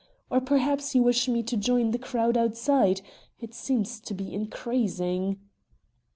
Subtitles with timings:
[0.31, 3.01] Or perhaps you wish me to join the crowd outside;
[3.39, 5.37] it seems to be increasing."